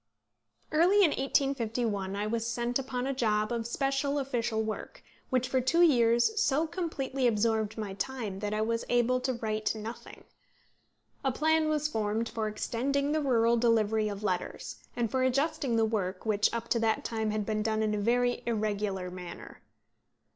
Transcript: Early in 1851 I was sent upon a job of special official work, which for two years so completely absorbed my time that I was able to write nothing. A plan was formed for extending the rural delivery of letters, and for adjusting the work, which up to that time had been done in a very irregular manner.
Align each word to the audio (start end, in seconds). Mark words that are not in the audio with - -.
Early 0.71 1.03
in 1.03 1.11
1851 1.11 2.15
I 2.15 2.25
was 2.25 2.47
sent 2.49 2.79
upon 2.79 3.05
a 3.05 3.13
job 3.13 3.51
of 3.51 3.67
special 3.67 4.17
official 4.17 4.63
work, 4.63 5.03
which 5.29 5.47
for 5.47 5.61
two 5.61 5.83
years 5.83 6.41
so 6.41 6.65
completely 6.65 7.27
absorbed 7.27 7.77
my 7.77 7.93
time 7.93 8.39
that 8.39 8.51
I 8.51 8.61
was 8.61 8.83
able 8.89 9.19
to 9.19 9.33
write 9.35 9.75
nothing. 9.75 10.23
A 11.23 11.31
plan 11.31 11.69
was 11.69 11.87
formed 11.87 12.29
for 12.29 12.47
extending 12.47 13.11
the 13.11 13.21
rural 13.21 13.57
delivery 13.57 14.09
of 14.09 14.23
letters, 14.23 14.77
and 14.95 15.11
for 15.11 15.21
adjusting 15.21 15.75
the 15.75 15.85
work, 15.85 16.25
which 16.25 16.51
up 16.51 16.67
to 16.69 16.79
that 16.79 17.05
time 17.05 17.29
had 17.29 17.45
been 17.45 17.61
done 17.61 17.83
in 17.83 17.93
a 17.93 17.99
very 17.99 18.41
irregular 18.47 19.11
manner. 19.11 19.61